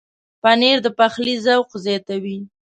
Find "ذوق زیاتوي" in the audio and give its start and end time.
1.45-2.37